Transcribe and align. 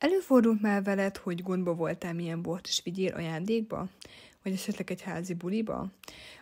Előfordult 0.00 0.60
már 0.60 0.82
veled, 0.82 1.16
hogy 1.16 1.42
gondba 1.42 1.74
voltál, 1.74 2.14
milyen 2.14 2.42
bort 2.42 2.66
is 2.66 2.80
vigyél 2.84 3.14
ajándékba? 3.14 3.88
Vagy 4.42 4.52
esetleg 4.52 4.90
egy 4.90 5.02
házi 5.02 5.34
buliba? 5.34 5.86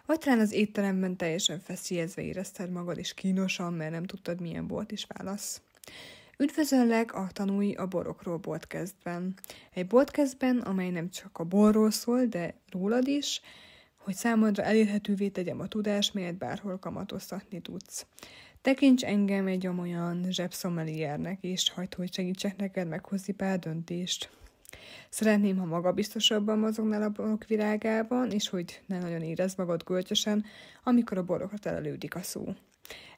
Vagy 0.07 0.19
talán 0.19 0.39
az 0.39 0.53
étteremben 0.53 1.17
teljesen 1.17 1.61
feszélyezve 1.61 2.23
érezted 2.23 2.71
magad, 2.71 2.99
és 2.99 3.15
kínosan, 3.15 3.73
mert 3.73 3.91
nem 3.91 4.05
tudtad, 4.05 4.41
milyen 4.41 4.67
bort 4.67 4.93
is 4.93 5.07
válasz? 5.09 5.61
Üdvözöllek 6.37 7.15
a 7.15 7.29
Tanulj 7.33 7.75
a 7.75 7.87
borokról 7.87 8.41
podcastben. 8.41 9.35
Egy 9.75 9.87
podcastben, 9.87 10.59
amely 10.59 10.91
nem 10.91 11.11
csak 11.11 11.39
a 11.39 11.45
borról 11.45 11.91
szól, 11.91 12.25
de 12.25 12.55
rólad 12.71 13.09
is, 13.09 13.41
hogy 13.97 14.15
számodra 14.15 14.63
elérhetővé 14.63 15.29
tegyem 15.29 15.61
a 15.61 15.69
tudást, 15.69 16.15
melyet 16.15 16.39
bárhol 16.39 16.79
kamatoztatni 16.79 17.61
tudsz. 17.61 18.07
Tekints 18.63 19.05
engem 19.05 19.47
egy 19.47 19.67
olyan 19.67 20.27
zsebszomeliernek, 20.31 21.39
és 21.41 21.71
hagyd, 21.71 21.95
hogy 21.95 22.15
segítsek 22.15 22.57
neked 22.57 22.89
meghozni 22.89 23.33
pár 23.33 23.59
döntést. 23.59 24.31
Szeretném, 25.09 25.57
ha 25.57 25.65
magabiztosabban 25.65 26.59
mozognál 26.59 27.03
a 27.03 27.09
borok 27.09 27.45
virágában, 27.47 28.31
és 28.31 28.49
hogy 28.49 28.83
ne 28.87 28.99
nagyon 28.99 29.23
érezd 29.23 29.59
magad 29.59 29.83
gölcsösen, 29.85 30.45
amikor 30.85 31.19
a 31.19 31.25
borokra 31.25 31.59
telelődik 31.59 32.15
a 32.15 32.23
szó. 32.23 32.55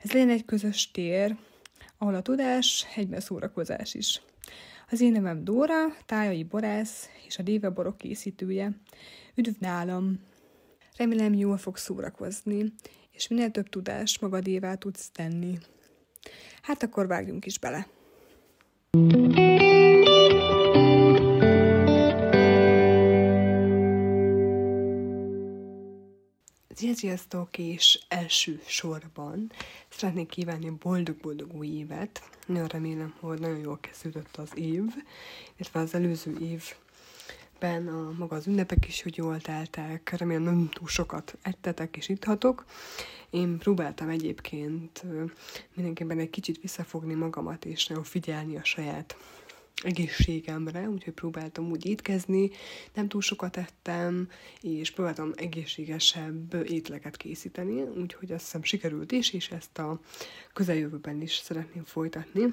Ez 0.00 0.12
legyen 0.12 0.30
egy 0.30 0.45
közös 0.45 0.90
tér, 0.90 1.36
ahol 1.98 2.14
a 2.14 2.22
tudás 2.22 2.86
egyben 2.96 3.20
szórakozás 3.20 3.95
is. 3.95 4.22
Az 4.90 5.00
én 5.00 5.12
nevem 5.12 5.45
Dóra, 5.45 5.96
tájai 6.06 6.45
borász 6.45 7.09
és 7.26 7.38
a 7.38 7.42
Déve 7.42 7.68
borok 7.68 7.98
készítője. 7.98 8.72
Üdv 9.34 9.54
nálam! 9.59 10.20
Remélem 10.96 11.34
jól 11.34 11.56
fog 11.56 11.76
szórakozni, 11.76 12.72
és 13.20 13.29
minél 13.29 13.51
több 13.51 13.69
tudást 13.69 14.20
magadévá 14.20 14.74
tudsz 14.74 15.10
tenni. 15.10 15.59
Hát 16.62 16.83
akkor 16.83 17.06
vágjunk 17.06 17.46
is 17.46 17.59
bele. 17.59 17.87
Sziasztok, 26.95 27.59
és 27.59 28.01
első 28.09 28.60
sorban 28.66 29.52
szeretnék 29.88 30.29
kívánni 30.29 30.71
boldog-boldog 30.71 31.55
új 31.55 31.68
évet. 31.68 32.23
Nagyon 32.46 32.66
remélem, 32.66 33.15
hogy 33.21 33.40
nagyon 33.40 33.59
jól 33.59 33.79
kezdődött 33.80 34.37
az 34.37 34.51
év, 34.55 34.82
illetve 35.57 35.80
az 35.80 35.95
előző 35.95 36.37
év 36.40 36.74
ben 37.60 37.88
a 37.88 38.12
maga 38.18 38.36
az 38.36 38.46
ünnepek 38.46 38.86
is, 38.88 39.02
hogy 39.02 39.16
jól 39.16 39.40
teltek, 39.40 40.14
remélem 40.16 40.42
nem 40.42 40.68
túl 40.72 40.88
sokat 40.88 41.38
ettetek 41.42 41.96
és 41.96 42.08
itthatok. 42.08 42.64
Én 43.30 43.58
próbáltam 43.58 44.08
egyébként 44.08 45.04
mindenképpen 45.74 46.18
egy 46.18 46.30
kicsit 46.30 46.60
visszafogni 46.60 47.14
magamat, 47.14 47.64
és 47.64 47.86
nagyon 47.86 48.04
figyelni 48.04 48.56
a 48.56 48.64
saját 48.64 49.16
egészségemre, 49.82 50.88
úgyhogy 50.88 51.12
próbáltam 51.12 51.70
úgy 51.70 51.86
étkezni, 51.86 52.50
nem 52.94 53.08
túl 53.08 53.20
sokat 53.20 53.56
ettem, 53.56 54.28
és 54.60 54.90
próbáltam 54.90 55.32
egészségesebb 55.36 56.54
ételeket 56.68 57.16
készíteni, 57.16 57.82
úgyhogy 57.82 58.32
azt 58.32 58.44
hiszem 58.44 58.62
sikerült 58.62 59.12
is, 59.12 59.32
és 59.32 59.50
ezt 59.50 59.78
a 59.78 60.00
közeljövőben 60.52 61.20
is 61.20 61.36
szeretném 61.36 61.84
folytatni. 61.84 62.52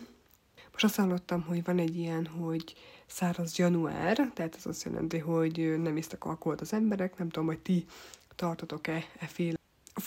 Most 0.82 0.98
azt 0.98 1.08
hallottam, 1.08 1.42
hogy 1.42 1.64
van 1.64 1.80
egy 1.80 1.98
ilyen, 1.98 2.26
hogy 2.28 2.76
száraz 3.06 3.58
január, 3.58 4.16
tehát 4.34 4.56
ez 4.56 4.66
azt 4.66 4.84
jelenti, 4.84 5.18
hogy 5.18 5.76
nem 5.82 5.98
isztak 5.98 6.24
alkoholt 6.24 6.62
az 6.62 6.74
emberek, 6.74 7.18
nem 7.18 7.30
tudom, 7.30 7.48
hogy 7.48 7.60
ti 7.60 7.86
tartotok-e 8.36 9.04
e 9.20 9.26
fél 9.26 9.57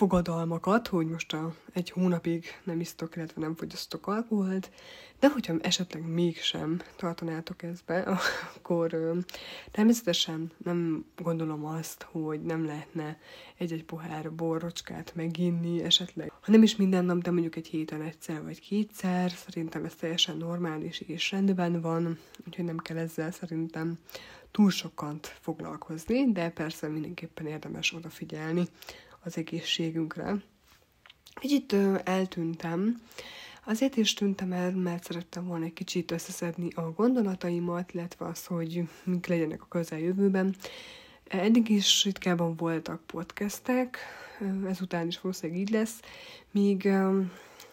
fogadalmakat, 0.01 0.89
hogy 0.89 1.07
most 1.07 1.33
a, 1.33 1.55
egy 1.73 1.91
hónapig 1.91 2.45
nem 2.65 2.81
isztok, 2.81 3.17
illetve 3.17 3.41
nem 3.41 3.55
fogyasztok 3.55 4.07
alkoholt, 4.07 4.71
de 5.19 5.29
hogyha 5.29 5.55
esetleg 5.61 6.07
mégsem 6.07 6.81
tartanátok 6.97 7.63
ezt 7.63 7.85
be, 7.85 7.99
akkor 8.57 8.95
ö, 8.95 9.19
természetesen 9.71 10.51
nem 10.65 11.05
gondolom 11.17 11.65
azt, 11.65 12.07
hogy 12.11 12.43
nem 12.43 12.65
lehetne 12.65 13.19
egy-egy 13.59 13.85
pohár 13.85 14.33
borrocskát 14.33 15.13
meginni 15.15 15.83
esetleg. 15.83 16.33
Ha 16.41 16.53
nem 16.53 16.63
is 16.63 16.77
minden 16.77 17.05
nap, 17.05 17.19
de 17.23 17.31
mondjuk 17.31 17.57
egy 17.57 17.67
héten 17.67 18.03
egyszer 18.03 18.43
vagy 18.43 18.61
kétszer, 18.61 19.31
szerintem 19.31 19.85
ez 19.85 19.95
teljesen 19.95 20.37
normális 20.37 21.01
és 21.01 21.31
rendben 21.31 21.81
van, 21.81 22.19
úgyhogy 22.47 22.65
nem 22.65 22.79
kell 22.79 22.97
ezzel 22.97 23.31
szerintem 23.31 23.99
túl 24.51 24.71
sokat 24.71 25.27
foglalkozni, 25.41 26.33
de 26.33 26.49
persze 26.51 26.89
mindenképpen 26.89 27.47
érdemes 27.47 27.95
odafigyelni 27.95 28.69
az 29.25 29.37
egészségünkre. 29.37 30.37
Kicsit 31.35 31.77
eltűntem, 32.05 33.01
Azért 33.65 33.97
is 33.97 34.15
tűntem 34.15 34.53
el, 34.53 34.71
mert 34.71 35.05
szerettem 35.05 35.47
volna 35.47 35.65
egy 35.65 35.73
kicsit 35.73 36.11
összeszedni 36.11 36.69
a 36.75 36.81
gondolataimat, 36.81 37.93
illetve 37.95 38.27
az, 38.27 38.47
hogy 38.47 38.89
mik 39.05 39.27
legyenek 39.27 39.63
a 39.63 39.67
közeljövőben. 39.69 40.55
Eddig 41.29 41.69
is 41.69 42.05
ritkában 42.05 42.57
voltak 42.57 43.01
podcastek, 43.07 43.99
ezután 44.67 45.07
is 45.07 45.21
valószínűleg 45.21 45.61
így 45.61 45.71
lesz, 45.71 46.01
míg, 46.51 46.89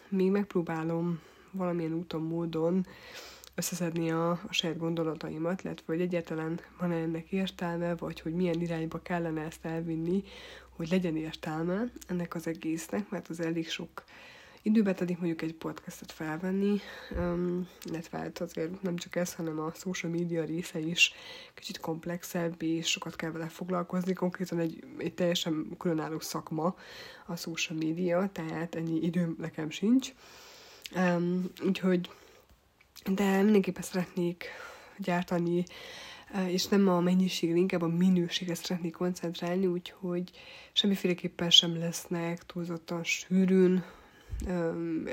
még 0.08 0.30
megpróbálom 0.30 1.20
valamilyen 1.50 1.92
úton, 1.92 2.22
módon 2.22 2.86
összeszedni 3.54 4.10
a, 4.10 4.30
a 4.30 4.52
saját 4.52 4.78
gondolataimat, 4.78 5.62
illetve 5.64 5.84
hogy 5.86 6.00
egyáltalán 6.00 6.60
van-e 6.78 6.96
ennek 6.96 7.32
értelme, 7.32 7.94
vagy 7.94 8.20
hogy 8.20 8.34
milyen 8.34 8.60
irányba 8.60 9.02
kellene 9.02 9.40
ezt 9.40 9.64
elvinni, 9.64 10.24
hogy 10.78 10.90
legyen 10.90 11.16
értelme 11.16 11.84
ennek 12.06 12.34
az 12.34 12.46
egésznek, 12.46 13.10
mert 13.10 13.28
az 13.28 13.40
elég 13.40 13.68
sok 13.68 14.04
időbe 14.62 14.94
telik 14.94 15.18
mondjuk 15.18 15.42
egy 15.42 15.54
podcastot 15.54 16.12
felvenni, 16.12 16.80
um, 17.10 17.68
illetve 17.84 18.18
hát 18.18 18.40
azért 18.40 18.82
nem 18.82 18.96
csak 18.96 19.16
ez, 19.16 19.34
hanem 19.34 19.58
a 19.58 19.72
social 19.74 20.12
media 20.12 20.44
része 20.44 20.78
is 20.78 21.12
kicsit 21.54 21.80
komplexebb, 21.80 22.62
és 22.62 22.86
sokat 22.86 23.16
kell 23.16 23.30
vele 23.30 23.48
foglalkozni, 23.48 24.12
konkrétan 24.12 24.58
egy, 24.58 24.84
egy 24.98 25.14
teljesen 25.14 25.74
különálló 25.78 26.20
szakma 26.20 26.76
a 27.26 27.36
social 27.36 27.78
media, 27.78 28.28
tehát 28.32 28.74
ennyi 28.74 29.02
időm 29.02 29.36
nekem 29.38 29.70
sincs. 29.70 30.12
Um, 30.96 31.50
úgyhogy, 31.64 32.10
de 33.04 33.42
mindenképpen 33.42 33.82
szeretnék 33.82 34.46
gyártani 34.96 35.64
és 36.48 36.66
nem 36.66 36.88
a 36.88 37.00
mennyiségre, 37.00 37.56
inkább 37.56 37.82
a 37.82 37.88
minőségre 37.88 38.54
szeretnék 38.54 38.92
koncentrálni, 38.92 39.66
úgyhogy 39.66 40.30
semmiféleképpen 40.72 41.50
sem 41.50 41.78
lesznek 41.78 42.46
túlzottan 42.46 43.04
sűrűn 43.04 43.84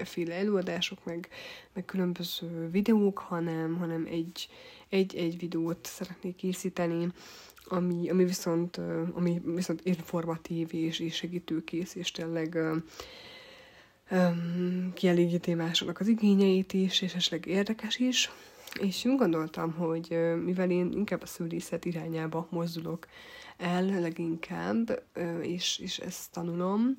féle 0.03 0.33
előadások, 0.33 1.05
meg, 1.05 1.29
meg 1.73 1.85
különböző 1.85 2.69
videók, 2.71 3.17
hanem, 3.17 3.77
hanem 3.77 4.07
egy, 4.09 4.49
egy, 4.89 5.15
egy 5.15 5.39
videót 5.39 5.85
szeretnék 5.85 6.35
készíteni, 6.35 7.07
ami, 7.67 8.09
ami 8.09 8.25
viszont, 8.25 8.79
ami 9.13 9.41
viszont 9.45 9.81
informatív 9.83 10.67
és, 10.71 10.99
és 10.99 11.15
segítőkész, 11.15 11.95
és 11.95 12.11
tényleg 12.11 12.57
um, 14.11 14.93
kielégíti 14.93 15.53
másoknak 15.53 15.99
az 15.99 16.07
igényeit 16.07 16.73
is, 16.73 17.01
és 17.01 17.13
esetleg 17.13 17.45
érdekes 17.45 17.97
is. 17.97 18.31
És 18.79 19.05
úgy 19.05 19.17
gondoltam, 19.17 19.73
hogy 19.73 20.17
mivel 20.43 20.71
én 20.71 20.91
inkább 20.91 21.21
a 21.21 21.25
szülészet 21.25 21.85
irányába 21.85 22.47
mozdulok 22.49 23.07
el 23.57 23.85
leginkább, 23.85 25.03
és, 25.41 25.79
és 25.79 25.97
ezt 25.97 26.31
tanulom, 26.31 26.97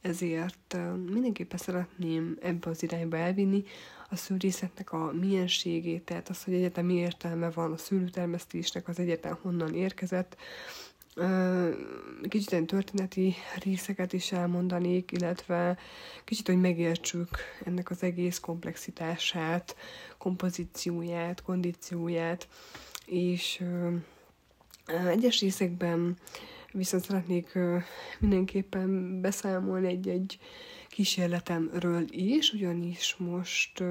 ezért 0.00 0.76
mindenképpen 1.10 1.58
szeretném 1.58 2.36
ebbe 2.40 2.70
az 2.70 2.82
irányba 2.82 3.16
elvinni 3.16 3.64
a 4.10 4.16
szűrészetnek 4.16 4.92
a 4.92 5.12
mienségét, 5.12 6.02
tehát 6.02 6.28
az, 6.28 6.44
hogy 6.44 6.54
egyetem 6.54 6.86
mi 6.86 6.94
értelme 6.94 7.50
van 7.50 7.72
a 7.72 7.76
szülőtermesztésnek, 7.76 8.88
az 8.88 8.98
egyetem 8.98 9.38
honnan 9.42 9.74
érkezett, 9.74 10.36
kicsit 12.28 12.52
egy 12.52 12.64
történeti 12.64 13.34
részeket 13.62 14.12
is 14.12 14.32
elmondanék, 14.32 15.12
illetve 15.12 15.78
kicsit, 16.24 16.46
hogy 16.46 16.60
megértsük 16.60 17.28
ennek 17.64 17.90
az 17.90 18.02
egész 18.02 18.38
komplexitását, 18.38 19.76
kompozícióját, 20.18 21.42
kondícióját, 21.42 22.48
és 23.06 23.64
egyes 25.08 25.40
részekben 25.40 26.16
viszont 26.72 27.04
szeretnék 27.04 27.58
mindenképpen 28.18 29.20
beszámolni 29.20 29.86
egy-egy 29.86 30.38
kísérletemről 30.88 32.04
is, 32.10 32.52
ugyanis 32.52 33.16
most 33.18 33.82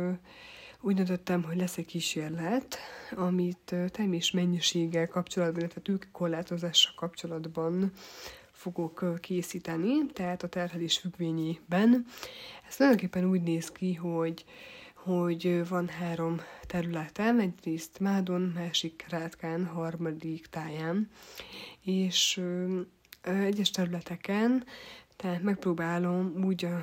úgy 0.86 0.96
döntöttem, 0.96 1.44
hogy 1.44 1.58
lesz 1.58 1.78
egy 1.78 1.86
kísérlet, 1.86 2.78
amit 3.16 3.76
termés 3.92 4.32
mennyiséggel 4.32 5.08
kapcsolatban, 5.08 5.60
illetve 5.60 5.82
tőkekorlátozással 5.82 6.94
kapcsolatban 6.96 7.92
fogok 8.52 9.20
készíteni, 9.20 10.06
tehát 10.14 10.44
a 10.44 10.48
terhelés 10.48 10.98
függvényében. 10.98 12.06
Ez 12.68 12.76
tulajdonképpen 12.76 13.26
úgy 13.26 13.42
néz 13.42 13.72
ki, 13.72 13.94
hogy 13.94 14.46
hogy 14.94 15.68
van 15.68 15.88
három 15.88 16.42
területem, 16.68 17.40
egyrészt 17.40 18.00
Mádon, 18.00 18.42
másik 18.42 19.06
Rátkán, 19.10 19.66
harmadik 19.66 20.46
táján, 20.46 21.10
és 21.81 22.42
egyes 23.22 23.72
területeken, 23.72 24.66
tehát 25.16 25.42
megpróbálom 25.42 26.44
úgy 26.44 26.66
a, 26.66 26.78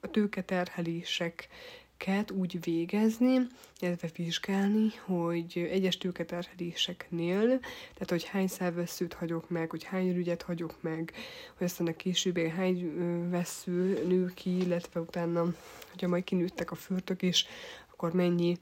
a 0.00 0.10
tőketerhelések 0.10 1.48
tőketerheléseket 1.96 2.30
úgy 2.30 2.64
végezni, 2.64 3.46
illetve 3.80 4.08
vizsgálni, 4.16 4.88
hogy 5.04 5.68
egyes 5.70 5.98
tőketerheléseknél, 5.98 7.46
tehát 7.92 8.10
hogy 8.10 8.24
hány 8.24 8.46
szerveszőt 8.46 9.14
hagyok 9.14 9.50
meg, 9.50 9.70
hogy 9.70 9.84
hány 9.84 10.12
rügyet 10.12 10.42
hagyok 10.42 10.74
meg, 10.80 11.12
hogy 11.56 11.66
aztán 11.66 11.86
a 11.86 11.96
később 11.96 12.38
hány 12.38 12.92
vesző 13.30 14.04
nő 14.06 14.32
ki, 14.34 14.56
illetve 14.56 15.00
utána, 15.00 15.54
hogyha 15.90 16.08
majd 16.08 16.24
kinőttek 16.24 16.70
a 16.70 16.74
fürtök 16.74 17.22
is, 17.22 17.46
akkor 17.90 18.12
mennyi 18.12 18.58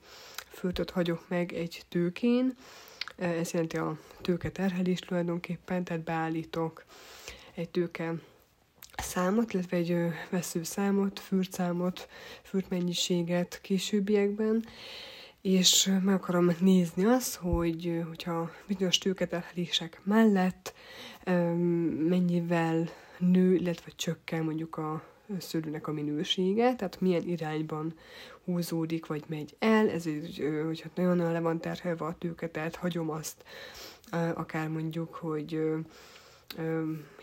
fürtöt 0.47 0.89
hagyok 0.89 1.29
meg 1.29 1.53
egy 1.53 1.83
tőkén. 1.89 2.55
Ez 3.17 3.51
jelenti 3.51 3.77
a 3.77 3.97
tőketerhelés 4.21 4.99
tulajdonképpen, 4.99 5.83
tehát 5.83 6.03
beállítok 6.03 6.85
egy 7.53 7.69
tőke 7.69 8.13
számot, 9.05 9.53
illetve 9.53 9.77
egy 9.77 9.97
veszőszámot, 10.29 11.19
fürtszámot, 11.19 12.07
fürtmennyiséget 12.43 13.59
későbbiekben, 13.61 14.65
és 15.41 15.91
meg 16.03 16.13
akarom 16.13 16.55
nézni 16.59 17.05
azt, 17.05 17.35
hogy 17.35 18.03
hogyha 18.07 18.51
bizonyos 18.67 18.97
tőketerhelések 18.97 20.01
mellett 20.03 20.73
mennyivel 22.07 22.89
nő, 23.17 23.53
illetve 23.53 23.91
csökken 23.95 24.43
mondjuk 24.43 24.77
a 24.77 25.03
szőlőnek 25.39 25.87
a 25.87 25.91
minősége, 25.91 26.75
tehát 26.75 27.01
milyen 27.01 27.27
irányban 27.27 27.93
húzódik, 28.45 29.05
vagy 29.05 29.23
megy 29.27 29.55
el, 29.59 29.89
ezért, 29.89 30.37
hogyha 30.65 30.89
nagyon 30.95 31.31
le 31.31 31.39
van 31.39 31.61
terhelve 31.61 32.05
a 32.05 32.15
tőke, 32.19 32.47
tehát 32.47 32.75
hagyom 32.75 33.09
azt, 33.09 33.43
akár 34.33 34.67
mondjuk, 34.67 35.15
hogy 35.15 35.59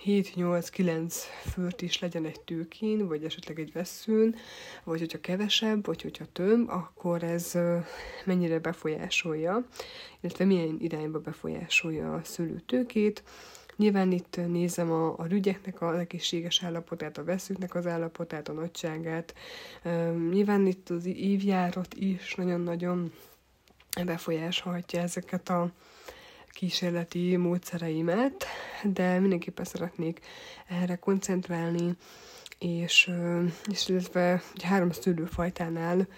7-8-9 0.05 1.15
főrt 1.53 1.83
is 1.83 1.99
legyen 1.99 2.25
egy 2.25 2.41
tőkén, 2.41 3.07
vagy 3.09 3.25
esetleg 3.25 3.59
egy 3.61 3.73
veszőn, 3.73 4.35
vagy 4.85 4.99
hogyha 4.99 5.21
kevesebb, 5.21 5.87
vagy 5.87 6.03
hogyha 6.03 6.25
több, 6.33 6.69
akkor 6.69 7.23
ez 7.23 7.59
mennyire 8.25 8.59
befolyásolja, 8.59 9.67
illetve 10.21 10.45
milyen 10.45 10.77
irányba 10.81 11.19
befolyásolja 11.19 12.15
a 12.15 12.25
szőlőtőkét. 12.25 13.23
Nyilván 13.77 14.13
itt 14.13 14.37
nézem 14.47 14.91
a, 14.91 15.19
a 15.19 15.27
rügyeknek 15.27 15.83
az 15.83 15.95
egészséges 15.99 16.63
állapotát, 16.63 17.19
a 17.19 17.25
veszőknek 17.25 17.75
az 17.75 17.87
állapotát, 17.87 18.49
a 18.49 18.53
nagyságát. 18.53 19.35
Nyilván 20.31 20.67
itt 20.67 20.91
az 20.91 21.07
évjárat 21.07 21.95
is 21.95 22.35
nagyon-nagyon 22.35 23.13
befolyásolhatja 24.05 25.01
ezeket 25.01 25.49
a, 25.49 25.71
kísérleti 26.53 27.37
módszereimet, 27.37 28.47
de 28.85 29.19
mindenképpen 29.19 29.65
szeretnék 29.65 30.21
erre 30.67 30.97
koncentrálni, 30.97 31.97
és, 32.59 33.11
és 33.71 33.89
illetve 33.89 34.43
egy 34.55 34.63
három 34.63 34.91
szőlőfajtánál 34.91 36.09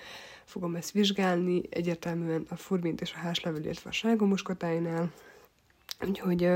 fogom 0.45 0.75
ezt 0.75 0.91
vizsgálni, 0.91 1.63
egyértelműen 1.71 2.47
a 2.49 2.57
furbint 2.57 3.01
és 3.01 3.13
a 3.13 3.19
házlevel, 3.19 3.63
illetve 3.63 3.91
a 3.91 3.93
sárgomoskotáinál, 3.93 5.13
úgyhogy 6.07 6.49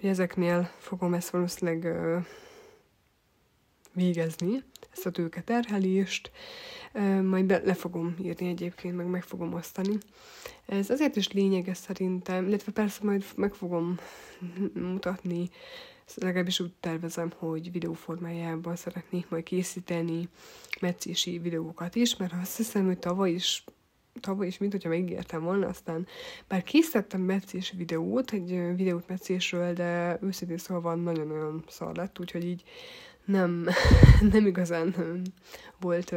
hogy 0.00 0.08
ezeknél 0.08 0.70
fogom 0.78 1.14
ezt 1.14 1.30
valószínűleg 1.30 1.96
végezni, 3.92 4.62
ezt 4.92 5.06
a 5.06 5.10
tőke 5.10 5.40
terhelést, 5.40 6.30
majd 7.22 7.44
be, 7.44 7.62
le 7.64 7.74
fogom 7.74 8.16
írni 8.22 8.48
egyébként, 8.48 8.96
meg 8.96 9.06
meg 9.06 9.22
fogom 9.22 9.52
osztani. 9.52 9.98
Ez 10.66 10.90
azért 10.90 11.16
is 11.16 11.32
lényeges 11.32 11.76
szerintem, 11.76 12.46
illetve 12.46 12.72
persze 12.72 13.00
majd 13.02 13.24
meg 13.36 13.54
fogom 13.54 13.98
mutatni, 14.74 15.50
legalábbis 16.14 16.60
úgy 16.60 16.72
tervezem, 16.80 17.32
hogy 17.36 17.72
videóformájában 17.72 18.76
szeretnék 18.76 19.28
majd 19.28 19.42
készíteni 19.42 20.28
meccési 20.80 21.38
videókat 21.38 21.94
is, 21.94 22.16
mert 22.16 22.32
azt 22.42 22.56
hiszem, 22.56 22.86
hogy 22.86 22.98
tavaly 22.98 23.30
is 23.30 23.64
tavaly 24.20 24.46
is, 24.46 24.58
mint 24.58 24.72
hogyha 24.72 24.88
megígértem 24.88 25.42
volna, 25.42 25.66
aztán 25.66 26.06
bár 26.48 26.62
készítettem 26.62 27.20
meccés 27.20 27.72
videót, 27.76 28.32
egy 28.32 28.76
videót 28.76 29.08
meccésről, 29.08 29.72
de 29.72 30.18
őszintén 30.22 30.58
szólva 30.58 30.94
nagyon-nagyon 30.94 31.64
szar 31.68 31.96
lett, 31.96 32.20
úgyhogy 32.20 32.44
így 32.44 32.62
nem, 33.24 33.66
nem 34.32 34.46
igazán 34.46 34.94
volt 35.80 36.14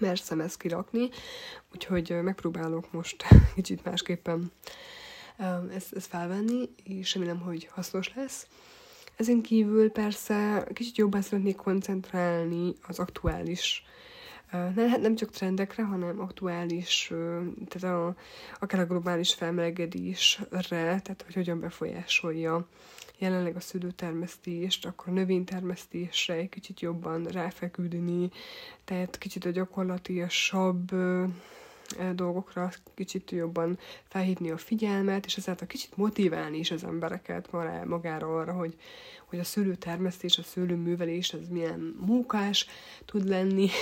merszem 0.00 0.40
ezt 0.40 0.58
kirakni, 0.58 1.08
úgyhogy 1.72 2.22
megpróbálok 2.22 2.92
most 2.92 3.24
kicsit 3.54 3.84
másképpen 3.84 4.52
ezt, 5.74 5.92
ezt 5.92 6.06
felvenni, 6.06 6.68
és 6.84 7.14
remélem, 7.14 7.40
hogy 7.40 7.68
hasznos 7.70 8.14
lesz. 8.14 8.46
Ezen 9.16 9.40
kívül 9.40 9.90
persze 9.90 10.66
kicsit 10.72 10.96
jobban 10.96 11.22
szeretnék 11.22 11.56
koncentrálni 11.56 12.74
az 12.86 12.98
aktuális 12.98 13.84
nem, 14.74 14.88
hát 14.88 15.00
nem 15.00 15.14
csak 15.14 15.30
trendekre, 15.30 15.82
hanem 15.82 16.20
aktuális, 16.20 17.12
tehát 17.68 17.96
a, 17.96 18.14
akár 18.60 18.80
a 18.80 18.86
globális 18.86 19.34
felmelegedésre, 19.34 20.58
tehát 20.68 21.22
hogy 21.24 21.34
hogyan 21.34 21.60
befolyásolja 21.60 22.66
jelenleg 23.18 23.56
a 23.56 23.60
szülőtermesztést, 23.60 24.86
akkor 24.86 25.08
a 25.08 25.12
növénytermesztésre 25.12 26.34
egy 26.34 26.48
kicsit 26.48 26.80
jobban 26.80 27.24
ráfeküdni, 27.24 28.30
tehát 28.84 29.18
kicsit 29.18 29.44
a 29.44 29.50
gyakorlatiasabb 29.50 30.90
dolgokra 32.14 32.70
kicsit 32.94 33.30
jobban 33.30 33.78
felhívni 34.08 34.50
a 34.50 34.56
figyelmet, 34.56 35.26
és 35.26 35.36
ezáltal 35.36 35.66
kicsit 35.66 35.96
motiválni 35.96 36.58
is 36.58 36.70
az 36.70 36.84
embereket 36.84 37.50
magára 37.84 38.38
arra, 38.38 38.52
hogy, 38.52 38.74
hogy 39.24 39.38
a 39.38 39.44
szőlőtermesztés, 39.44 40.38
a 40.38 40.42
szőlőművelés 40.42 41.32
az 41.32 41.48
milyen 41.48 41.96
munkás 42.00 42.66
tud 43.04 43.28
lenni, 43.28 43.68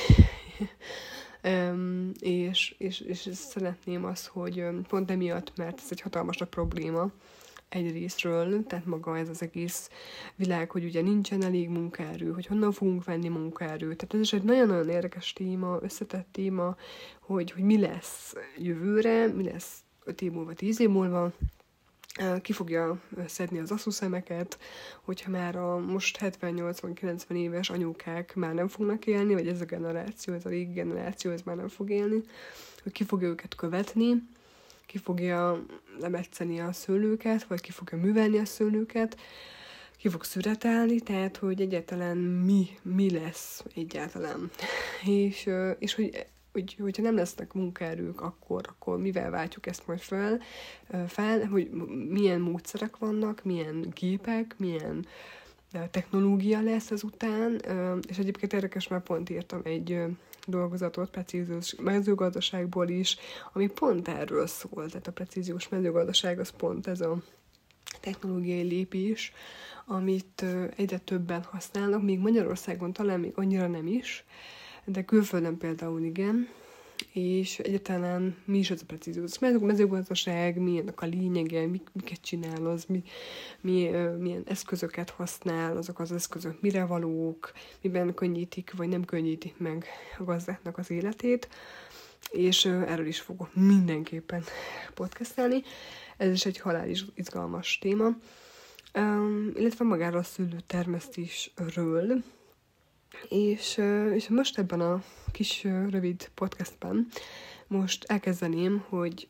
Um, 1.45 2.11
és, 2.21 2.75
és, 2.79 3.01
és 3.01 3.29
szeretném 3.33 4.05
azt, 4.05 4.27
hogy 4.27 4.65
pont 4.89 5.11
emiatt, 5.11 5.53
mert 5.57 5.79
ez 5.79 5.87
egy 5.91 6.01
hatalmas 6.01 6.41
a 6.41 6.47
probléma, 6.47 7.11
egy 7.75 7.93
részről, 7.93 8.67
tehát 8.67 8.87
maga 8.87 9.19
ez 9.19 9.29
az 9.29 9.43
egész 9.43 9.91
világ, 10.35 10.71
hogy 10.71 10.85
ugye 10.85 11.03
nincsen 11.03 11.45
elég 11.45 11.69
munkaerő, 11.69 12.33
hogy 12.33 12.47
honnan 12.47 12.73
fogunk 12.73 13.05
venni 13.05 13.29
munkaerőt. 13.29 13.97
Tehát 13.97 14.15
ez 14.15 14.21
is 14.21 14.33
egy 14.33 14.43
nagyon-nagyon 14.43 14.89
érdekes 14.89 15.33
téma, 15.33 15.79
összetett 15.83 16.27
téma, 16.33 16.77
hogy, 17.21 17.51
hogy 17.51 17.63
mi 17.63 17.79
lesz 17.79 18.35
jövőre, 18.59 19.27
mi 19.27 19.45
lesz 19.45 19.81
5 20.05 20.21
év 20.21 20.33
múlva, 20.33 20.53
10 20.53 20.81
év 20.81 20.89
múlva, 20.89 21.33
ki 22.43 22.53
fogja 22.53 23.01
szedni 23.27 23.59
az 23.59 23.71
asszúszemeket, 23.71 24.59
hogyha 25.01 25.31
már 25.31 25.57
a 25.57 25.79
most 25.79 26.19
70-80-90 26.21 27.35
éves 27.35 27.71
anyukák 27.71 28.35
már 28.35 28.55
nem 28.55 28.69
fognak 28.69 29.07
élni, 29.07 29.35
vagy 29.35 29.49
ez 29.49 29.61
a 29.61 29.65
generáció, 29.65 30.35
ez 30.35 30.47
a 30.47 30.49
régi 30.49 30.73
generáció, 30.73 31.31
ez 31.31 31.43
már 31.43 31.57
nem 31.57 31.69
fog 31.69 31.91
élni, 31.91 32.21
hogy 32.83 32.93
ki 32.93 33.05
fogja 33.05 33.29
őket 33.29 33.55
követni, 33.55 34.23
ki 34.93 34.99
fogja 34.99 35.65
lemetszeni 36.01 36.61
a 36.61 36.73
szőlőket, 36.73 37.45
vagy 37.45 37.61
ki 37.61 37.71
fogja 37.71 37.99
művelni 37.99 38.39
a 38.39 38.45
szőlőket, 38.45 39.21
ki 39.97 40.09
fog 40.09 40.25
szüretelni, 40.25 41.01
tehát 41.01 41.37
hogy 41.37 41.61
egyáltalán 41.61 42.17
mi, 42.17 42.67
mi 42.83 43.11
lesz 43.11 43.65
egyáltalán. 43.75 44.51
és, 45.05 45.51
és 45.79 45.95
hogy 45.95 46.27
hogy, 46.53 46.77
hogyha 46.81 47.03
nem 47.03 47.15
lesznek 47.15 47.53
munkaerők, 47.53 48.21
akkor, 48.21 48.61
akkor 48.69 48.99
mivel 48.99 49.31
váltjuk 49.31 49.67
ezt 49.67 49.87
majd 49.87 50.01
fel, 50.01 50.41
fel, 51.07 51.47
hogy 51.47 51.71
milyen 52.09 52.41
módszerek 52.41 52.97
vannak, 52.97 53.45
milyen 53.45 53.89
gépek, 53.95 54.55
milyen 54.59 55.07
technológia 55.91 56.61
lesz 56.61 56.91
ezután, 56.91 57.61
és 58.09 58.19
egyébként 58.19 58.53
érdekes, 58.53 58.89
mert 58.89 59.05
pont 59.05 59.31
írtam 59.31 59.61
egy 59.65 60.01
dolgozatot 60.47 61.11
precíziós 61.11 61.75
mezőgazdaságból 61.75 62.89
is, 62.89 63.17
ami 63.53 63.67
pont 63.67 64.09
erről 64.09 64.47
szól, 64.47 64.87
tehát 64.87 65.07
a 65.07 65.13
precíziós 65.13 65.69
mezőgazdaság 65.69 66.39
az 66.39 66.51
pont 66.51 66.87
ez 66.87 67.01
a 67.01 67.23
technológiai 68.01 68.63
lépés, 68.63 69.33
amit 69.87 70.45
egyre 70.77 70.99
többen 70.99 71.43
használnak, 71.43 72.03
még 72.03 72.19
Magyarországon 72.19 72.93
talán 72.93 73.21
még 73.21 73.33
annyira 73.35 73.67
nem 73.67 73.87
is, 73.87 74.25
de 74.85 75.05
külföldön 75.05 75.59
például 75.59 76.03
igen, 76.03 76.49
és 77.13 77.59
egyáltalán 77.59 78.37
mi 78.45 78.59
is 78.59 78.71
az 78.71 78.81
a 78.83 78.85
precíziós? 78.87 79.39
Mezőgazdaság, 79.39 80.59
milyenek 80.59 81.01
a 81.03 81.07
lényege, 81.07 81.67
miket 81.67 82.21
csinál 82.21 82.67
az, 82.67 82.85
mi, 82.85 83.03
mi, 83.61 83.91
milyen 84.19 84.43
eszközöket 84.47 85.11
használ, 85.11 85.77
azok 85.77 85.99
az 85.99 86.13
eszközök 86.13 86.61
mire 86.61 86.85
valók, 86.85 87.53
miben 87.81 88.15
könnyítik, 88.15 88.73
vagy 88.77 88.89
nem 88.89 89.05
könnyítik 89.05 89.55
meg 89.59 89.87
a 90.19 90.25
gazdáknak 90.25 90.79
az 90.79 90.91
életét, 90.91 91.49
és 92.31 92.65
erről 92.65 93.07
is 93.07 93.21
fogok 93.21 93.55
mindenképpen 93.55 94.45
podcastelni. 94.95 95.63
Ez 96.17 96.33
is 96.33 96.47
egy 96.47 96.59
halális 96.59 97.05
izgalmas 97.15 97.79
téma, 97.79 98.17
um, 98.95 99.51
illetve 99.57 99.85
magáról 99.85 100.19
a 100.19 100.23
szülő 100.23 100.57
termesztésről, 100.67 102.23
és, 103.29 103.81
és 104.15 104.29
most 104.29 104.59
ebben 104.59 104.81
a 104.81 105.03
kis 105.33 105.65
rövid 105.65 106.31
podcastben 106.35 107.07
most 107.67 108.05
elkezdeném, 108.05 108.85
hogy 108.89 109.29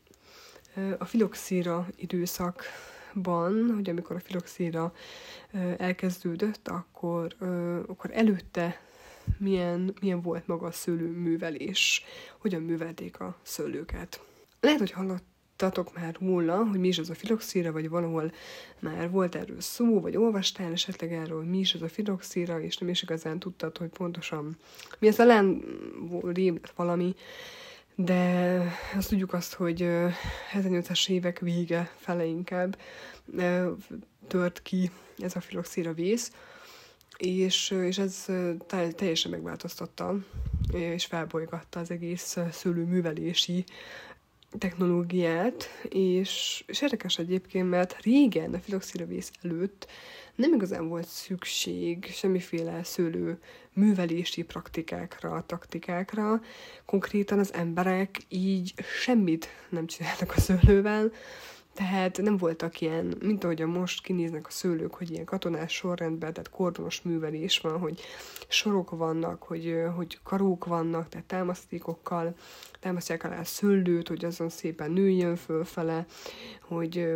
a 0.99 1.05
filoxíra 1.05 1.89
időszakban, 1.97 3.71
hogy 3.75 3.91
amikor 3.91 4.17
a 4.17 4.21
filoxíra 4.21 4.95
elkezdődött, 5.77 6.69
akkor, 6.69 7.37
akkor 7.87 8.11
előtte 8.13 8.81
milyen, 9.39 9.95
milyen 10.01 10.21
volt 10.23 10.47
maga 10.47 10.67
a 10.67 10.73
szőlőművelés, 10.73 12.05
hogyan 12.39 12.63
művelték 12.63 13.21
a 13.21 13.37
szőlőket. 13.43 14.25
Lehet, 14.61 14.79
hogy 14.79 14.93
hallottatok 15.63 15.95
már 16.01 16.17
róla, 16.21 16.65
hogy 16.65 16.81
mi 16.81 16.89
is 16.89 16.99
az 16.99 17.11
a 17.11 17.15
filoxíra, 17.15 17.73
vagy 17.73 17.89
valahol 17.89 18.33
már 18.79 19.11
volt 19.11 19.35
erről 19.35 19.61
szó, 19.61 20.01
vagy 20.01 20.17
olvastál 20.17 20.73
esetleg 20.73 21.13
erről, 21.13 21.45
mi 21.45 21.59
is 21.59 21.75
az 21.75 21.83
a 21.83 21.89
filoxíra, 21.89 22.61
és 22.61 22.77
nem 22.77 22.89
is 22.89 23.03
igazán 23.03 23.39
tudtad, 23.39 23.77
hogy 23.77 23.89
pontosan 23.89 24.57
mi 24.99 25.07
ez 25.07 25.15
talán 25.15 25.65
rém 26.23 26.61
valami, 26.77 27.15
de 27.95 28.63
azt 28.97 29.09
tudjuk 29.09 29.33
azt, 29.33 29.55
hogy 29.55 29.89
1800-as 30.53 31.09
évek 31.09 31.39
vége 31.39 31.91
fele 31.97 32.25
inkább 32.25 32.79
tört 34.27 34.63
ki 34.63 34.91
ez 35.19 35.37
a 35.37 35.41
filoxíra 35.41 35.93
vész, 35.93 36.33
és, 37.17 37.71
és 37.71 37.99
ez 37.99 38.27
teljesen 38.97 39.31
megváltoztatta, 39.31 40.17
és 40.73 41.05
felbolygatta 41.05 41.81
az 41.81 41.91
egész 41.91 42.37
szőlőművelési 42.51 43.65
technológiát, 44.59 45.69
és, 45.89 46.65
és 46.67 46.81
érdekes 46.81 47.19
egyébként, 47.19 47.69
mert 47.69 48.03
régen, 48.03 48.55
a 48.55 48.59
filoxiravész 48.59 49.31
előtt 49.43 49.87
nem 50.35 50.55
igazán 50.55 50.89
volt 50.89 51.07
szükség 51.07 52.05
semmiféle 52.13 52.85
szőlő 52.85 53.39
művelési 53.73 54.43
praktikákra, 54.43 55.45
taktikákra. 55.47 56.41
Konkrétan 56.85 57.39
az 57.39 57.53
emberek 57.55 58.21
így 58.29 58.75
semmit 59.03 59.49
nem 59.69 59.87
csináltak 59.87 60.33
a 60.37 60.41
szőlővel, 60.41 61.13
tehát 61.75 62.23
nem 62.23 62.37
voltak 62.37 62.81
ilyen, 62.81 63.15
mint 63.21 63.45
ahogy 63.45 63.63
a 63.63 63.67
most 63.67 64.03
kinéznek 64.03 64.47
a 64.47 64.51
szőlők, 64.51 64.95
hogy 64.95 65.11
ilyen 65.11 65.25
katonás 65.25 65.73
sorrendben, 65.73 66.33
tehát 66.33 66.51
kordonos 66.51 67.03
művelés 67.03 67.59
van, 67.59 67.79
hogy 67.79 68.01
sorok 68.49 68.91
vannak, 68.91 69.43
hogy, 69.43 69.83
hogy 69.97 70.19
karók 70.23 70.65
vannak, 70.65 71.09
tehát 71.09 71.27
támasztékokkal 71.27 72.35
támasztják 72.81 73.25
alá 73.25 73.39
a 73.39 73.45
szőlőt, 73.45 74.09
hogy 74.09 74.25
azon 74.25 74.49
szépen 74.49 74.91
nőjön 74.91 75.37
fölfele, 75.37 76.07
hogy 76.61 77.09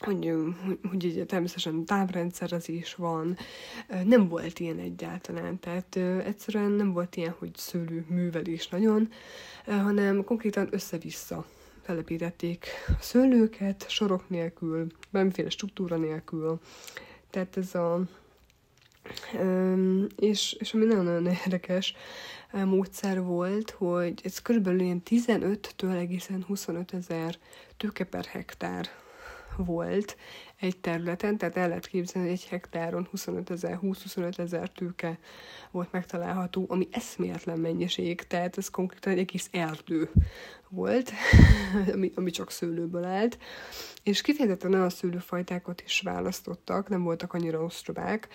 hogy, 0.00 0.32
hogy, 0.64 0.78
hogy 0.90 1.04
egy 1.04 1.26
természetesen 1.26 1.84
távrendszerezés 1.84 2.94
van, 2.94 3.36
nem 4.04 4.28
volt 4.28 4.58
ilyen 4.58 4.78
egyáltalán, 4.78 5.58
tehát 5.58 5.96
egyszerűen 6.26 6.70
nem 6.70 6.92
volt 6.92 7.16
ilyen, 7.16 7.34
hogy 7.38 7.50
szőlő 7.56 8.04
művelés 8.08 8.68
nagyon, 8.68 9.08
hanem 9.64 10.24
konkrétan 10.24 10.68
össze-vissza 10.70 11.46
telepítették 11.90 12.66
a 12.86 13.02
szőlőket, 13.02 13.84
sorok 13.88 14.28
nélkül, 14.28 14.86
bármiféle 15.10 15.50
struktúra 15.50 15.96
nélkül. 15.96 16.60
Tehát 17.30 17.56
ez 17.56 17.74
a... 17.74 18.00
És, 20.16 20.56
és 20.58 20.74
ami 20.74 20.84
nagyon-nagyon 20.84 21.26
érdekes 21.26 21.94
módszer 22.52 23.22
volt, 23.22 23.70
hogy 23.70 24.20
ez 24.24 24.38
körülbelül 24.38 24.80
ilyen 24.80 25.02
15-től 25.10 25.98
egészen 25.98 26.44
25 26.46 26.94
ezer 26.94 27.38
tőke 27.76 28.04
per 28.04 28.24
hektár 28.24 28.88
volt 29.56 30.16
egy 30.60 30.78
területen, 30.78 31.38
tehát 31.38 31.56
el 31.56 31.68
lehet 31.68 31.86
képzelni, 31.86 32.28
hogy 32.28 32.38
egy 32.38 32.48
hektáron 32.48 33.08
25 33.10 33.50
ezer, 33.50 33.78
20-25 33.82 34.38
ezer 34.38 34.68
tőke 34.68 35.18
volt 35.70 35.92
megtalálható, 35.92 36.66
ami 36.68 36.88
eszméletlen 36.90 37.58
mennyiség, 37.58 38.22
tehát 38.22 38.58
ez 38.58 38.68
konkrétan 38.68 39.12
egy 39.12 39.18
egész 39.18 39.48
erdő 39.52 40.10
volt, 40.68 41.12
ami, 41.94 42.12
ami 42.14 42.30
csak 42.30 42.50
szőlőből 42.50 43.04
állt, 43.04 43.38
és 44.02 44.20
kifejezetten 44.20 44.74
olyan 44.74 44.90
szőlőfajtákat 44.90 45.82
is 45.86 46.00
választottak, 46.00 46.88
nem 46.88 47.02
voltak 47.02 47.32
annyira 47.32 47.62
ostrobák, 47.62 48.28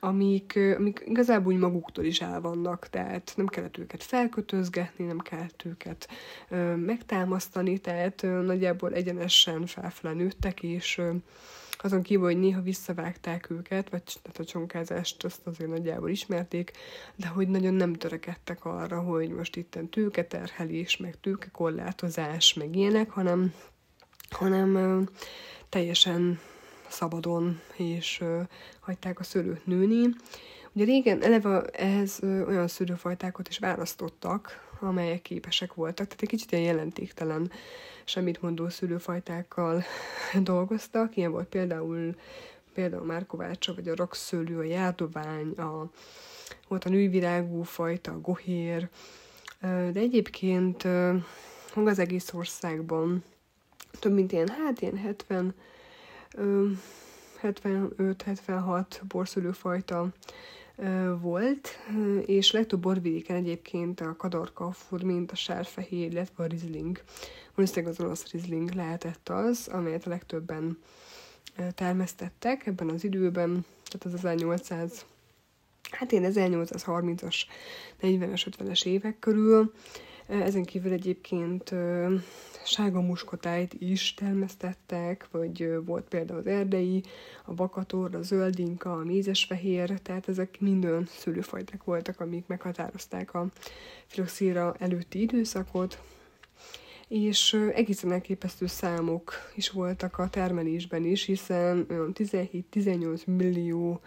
amik, 0.00 0.58
amik 0.76 1.02
igazából 1.06 1.52
úgy 1.52 1.58
maguktól 1.58 2.04
is 2.04 2.20
el 2.20 2.40
vannak, 2.40 2.88
tehát 2.88 3.32
nem 3.36 3.46
kellett 3.46 3.78
őket 3.78 4.02
felkötözgetni, 4.02 5.04
nem 5.04 5.18
kellett 5.18 5.62
őket 5.64 6.08
ö, 6.48 6.76
megtámasztani, 6.76 7.78
tehát 7.78 8.22
ö, 8.22 8.42
nagyjából 8.42 8.92
egyenesen 8.92 9.66
felfele 9.66 10.14
nőttek, 10.14 10.62
és 10.62 10.98
ö, 10.98 11.12
azon 11.82 12.02
kívül, 12.02 12.24
hogy 12.24 12.38
néha 12.38 12.60
visszavágták 12.60 13.50
őket, 13.50 13.90
vagy 13.90 14.02
tehát 14.22 14.38
a 14.38 14.44
csonkázást 14.44 15.24
azt 15.24 15.46
azért 15.46 15.70
nagyjából 15.70 16.10
ismerték, 16.10 16.72
de 17.16 17.26
hogy 17.26 17.48
nagyon 17.48 17.74
nem 17.74 17.92
törekedtek 17.92 18.64
arra, 18.64 19.00
hogy 19.00 19.28
most 19.28 19.56
itt 19.56 19.78
tőketerhelés, 19.90 20.96
meg 20.96 21.20
tőkekorlátozás, 21.20 22.54
meg 22.54 22.76
ilyenek, 22.76 23.10
hanem, 23.10 23.54
hanem 24.30 24.74
ö, 24.74 25.02
teljesen 25.68 26.38
szabadon, 26.90 27.60
és 27.76 28.20
ö, 28.20 28.40
hagyták 28.80 29.20
a 29.20 29.22
szőlőt 29.22 29.66
nőni. 29.66 30.08
Ugye 30.72 30.84
régen 30.84 31.22
eleve 31.22 31.62
ehhez 31.62 32.18
ö, 32.20 32.46
olyan 32.46 32.68
szőlőfajtákat 32.68 33.48
is 33.48 33.58
választottak, 33.58 34.68
amelyek 34.80 35.22
képesek 35.22 35.74
voltak, 35.74 36.06
tehát 36.06 36.22
egy 36.22 36.28
kicsit 36.28 36.52
ilyen 36.52 36.64
jelentéktelen, 36.64 37.50
semmit 38.04 38.42
mondó 38.42 38.68
szőlőfajtákkal 38.68 39.82
dolgoztak. 40.42 41.16
Ilyen 41.16 41.30
volt 41.30 41.48
például 41.48 42.14
például 42.74 43.04
Márkovácsa, 43.04 43.74
vagy 43.74 43.88
a 43.88 43.94
rakszőlő, 43.94 44.58
a 44.58 44.62
járdovány, 44.62 45.50
a, 45.50 45.90
volt 46.68 46.84
a 46.84 46.88
nővirágú 46.88 47.62
fajta, 47.62 48.12
a 48.12 48.20
gohér, 48.20 48.88
de 49.60 50.00
egyébként 50.00 50.86
az 51.74 51.98
egész 51.98 52.32
országban 52.32 53.24
több 53.98 54.12
mint 54.12 54.32
ilyen, 54.32 54.48
hát 54.48 54.80
ilyen 54.80 54.96
70 54.96 55.54
75-76 57.42 58.84
borszülőfajta 59.08 60.08
volt, 61.20 61.68
és 62.26 62.52
legtöbb 62.52 62.80
borvidéken 62.80 63.36
egyébként 63.36 64.00
a 64.00 64.16
kadarka, 64.16 64.66
a 64.66 64.72
furmint, 64.72 65.32
a 65.32 65.36
sárfehér, 65.36 66.10
illetve 66.12 66.44
a 66.44 66.46
rizling. 66.46 67.02
Valószínűleg 67.54 67.92
az 67.92 68.00
olasz 68.00 68.30
rizling 68.30 68.70
lehetett 68.70 69.28
az, 69.28 69.68
amelyet 69.72 70.06
a 70.06 70.08
legtöbben 70.08 70.78
termesztettek 71.74 72.66
ebben 72.66 72.88
az 72.88 73.04
időben, 73.04 73.64
tehát 73.84 74.04
az 74.04 74.14
1800 74.14 75.04
hát 75.90 76.12
én 76.12 76.22
1830-as, 76.26 77.36
40-es, 78.02 78.46
50-es 78.58 78.84
évek 78.84 79.18
körül. 79.18 79.72
Ezen 80.26 80.64
kívül 80.64 80.92
egyébként 80.92 81.74
sárga 82.64 83.00
muskotájt 83.00 83.74
is 83.78 84.14
termesztettek, 84.14 85.28
vagy 85.30 85.84
volt 85.84 86.08
például 86.08 86.38
az 86.38 86.46
erdei, 86.46 87.02
a 87.44 87.52
bakator, 87.52 88.14
a 88.14 88.22
zöldinka, 88.22 88.92
a 88.92 89.04
mézesfehér, 89.04 90.00
tehát 90.00 90.28
ezek 90.28 90.60
mind 90.60 90.84
olyan 90.84 91.06
szőlőfajták 91.06 91.84
voltak, 91.84 92.20
amik 92.20 92.46
meghatározták 92.46 93.34
a 93.34 93.46
filoxíra 94.06 94.74
előtti 94.78 95.20
időszakot, 95.20 96.02
és 97.08 97.52
egészen 97.74 98.12
elképesztő 98.12 98.66
számok 98.66 99.32
is 99.54 99.70
voltak 99.70 100.18
a 100.18 100.28
termelésben 100.28 101.04
is, 101.04 101.24
hiszen 101.24 101.86
olyan 101.90 102.12
17-18 102.14 103.24
millió 103.26 104.00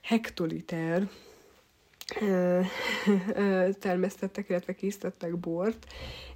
hektoliter 0.00 1.08
termesztettek, 3.80 4.48
illetve 4.48 4.74
készítettek 4.74 5.36
bort, 5.38 5.86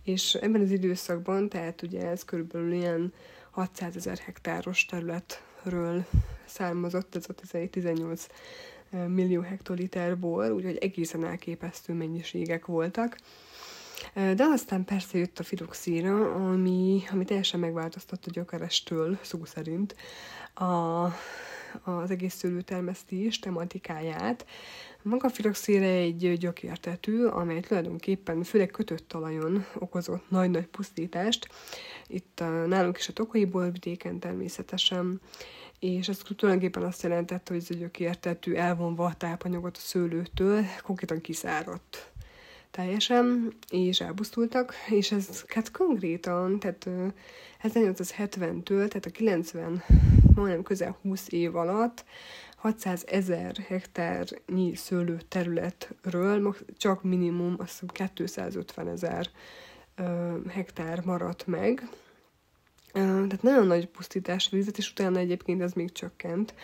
és 0.03 0.35
ebben 0.35 0.61
az 0.61 0.71
időszakban, 0.71 1.49
tehát 1.49 1.83
ugye 1.83 2.07
ez 2.07 2.25
körülbelül 2.25 2.73
ilyen 2.73 3.13
600 3.51 3.97
ezer 3.97 4.19
hektáros 4.19 4.85
területről 4.85 6.05
származott 6.45 7.17
ez 7.17 7.25
a 7.29 7.69
18 7.71 8.27
millió 9.07 9.41
hektoliter 9.41 10.19
bor, 10.19 10.51
úgyhogy 10.51 10.77
egészen 10.77 11.25
elképesztő 11.25 11.93
mennyiségek 11.93 12.67
voltak. 12.67 13.17
De 14.15 14.45
aztán 14.45 14.85
persze 14.85 15.19
jött 15.19 15.39
a 15.39 15.43
filoxíra, 15.43 16.35
ami, 16.35 17.03
ami 17.11 17.25
teljesen 17.25 17.61
megváltoztatta 17.61 18.31
gyökerestől, 18.31 19.19
szó 19.23 19.45
szerint, 19.45 19.97
a, 20.55 21.05
az 21.85 22.11
egész 22.11 22.35
szőlőtermesztés 22.35 23.39
tematikáját, 23.39 24.47
maga 25.03 25.27
a 25.27 25.31
filoxéra 25.31 25.85
egy 25.85 26.39
gyökértetű, 26.39 27.25
amely 27.25 27.61
tulajdonképpen 27.61 28.43
főleg 28.43 28.71
kötött 28.71 29.09
talajon 29.09 29.67
okozott 29.79 30.31
nagy-nagy 30.31 30.67
pusztítást. 30.67 31.49
Itt 32.07 32.41
a, 32.41 32.67
nálunk 32.67 32.99
is 32.99 33.09
a 33.09 33.13
tokai 33.13 33.45
borvidéken 33.45 34.19
természetesen, 34.19 35.21
és 35.79 36.09
ez 36.09 36.19
tulajdonképpen 36.37 36.83
azt 36.83 37.03
jelentette, 37.03 37.53
hogy 37.53 37.63
ez 37.63 37.77
a 37.77 37.79
gyökértetű 37.79 38.55
elvonva 38.55 39.05
a 39.05 39.15
tápanyagot 39.15 39.77
a 39.77 39.81
szőlőtől, 39.81 40.65
konkrétan 40.83 41.21
kiszáradt 41.21 42.13
teljesen, 42.71 43.55
és 43.71 44.01
elbusztultak, 44.01 44.75
és 44.89 45.13
ez 45.13 45.45
hát 45.49 45.71
konkrétan, 45.71 46.59
tehát 46.59 46.89
1870-től, 47.63 48.89
tehát 48.89 49.07
a 49.07 49.11
90, 49.11 49.83
majdnem 50.35 50.63
közel 50.63 50.99
20 51.03 51.27
év 51.29 51.57
alatt 51.57 52.05
600 52.57 53.05
ezer 53.07 53.57
hektárnyi 53.57 54.75
szőlő 54.75 55.21
területről 55.29 56.57
csak 56.77 57.03
minimum 57.03 57.55
azt 57.59 57.71
hiszem 57.71 58.09
250 58.15 58.89
ezer 58.89 59.31
hektár 60.49 61.05
maradt 61.05 61.47
meg. 61.47 61.89
Tehát 62.93 63.43
nagyon 63.43 63.67
nagy 63.67 63.87
pusztítás 63.87 64.51
végzett, 64.51 64.79
és 64.79 64.91
utána 64.91 65.19
egyébként 65.19 65.63
ez 65.63 65.73
még 65.73 65.93
csökkent 65.93 66.55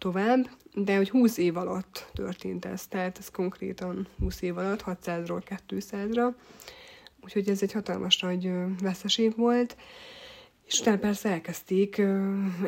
tovább, 0.00 0.50
de 0.74 0.96
hogy 0.96 1.10
20 1.10 1.36
év 1.36 1.56
alatt 1.56 2.10
történt 2.12 2.64
ez, 2.64 2.86
tehát 2.86 3.18
ez 3.18 3.30
konkrétan 3.30 4.06
20 4.18 4.42
év 4.42 4.58
alatt, 4.58 4.82
600-ról 4.86 5.58
200-ra, 5.68 6.34
úgyhogy 7.24 7.48
ez 7.48 7.62
egy 7.62 7.72
hatalmas 7.72 8.18
nagy 8.18 8.50
veszeség 8.80 9.36
volt, 9.36 9.76
és 10.70 10.80
utána 10.80 10.98
persze 10.98 11.28
elkezdték 11.28 12.02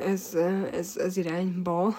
ez, 0.00 0.34
ez, 0.72 0.96
ez 0.96 1.16
irányba 1.16 1.94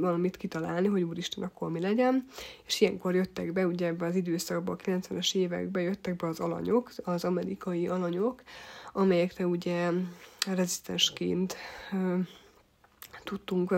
valamit 0.00 0.36
kitalálni, 0.36 0.88
hogy 0.88 1.02
úristen, 1.02 1.44
akkor 1.44 1.70
mi 1.70 1.80
legyen. 1.80 2.26
És 2.66 2.80
ilyenkor 2.80 3.14
jöttek 3.14 3.52
be, 3.52 3.66
ugye 3.66 3.86
ebbe 3.86 4.06
az 4.06 4.16
időszakban, 4.16 4.76
a 4.78 4.90
90-es 4.90 5.34
években 5.34 5.82
jöttek 5.82 6.16
be 6.16 6.26
az 6.26 6.40
alanyok, 6.40 6.90
az 7.02 7.24
amerikai 7.24 7.88
alanyok, 7.88 8.42
amelyekre 8.92 9.46
ugye 9.46 9.90
rezisztensként 10.46 11.56
tudtunk 13.24 13.74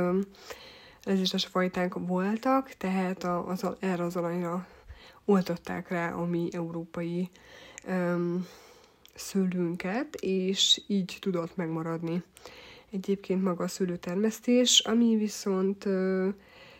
rezisztens 1.04 1.46
fajták 1.46 1.94
voltak, 1.94 2.68
tehát 2.68 3.24
az, 3.24 3.66
erre 3.80 4.04
az 4.04 4.16
alanyra 4.16 4.66
oltották 5.24 5.88
rá 5.88 6.12
a 6.12 6.24
mi 6.24 6.48
európai 6.52 7.30
um, 7.88 8.46
szőlőnket, 9.14 10.14
és 10.14 10.82
így 10.86 11.16
tudott 11.20 11.56
megmaradni. 11.56 12.22
Egyébként 12.90 13.42
maga 13.42 13.64
a 13.64 13.68
szőlőtermesztés, 13.68 14.80
ami 14.80 15.16
viszont 15.16 15.84
uh, 15.84 16.28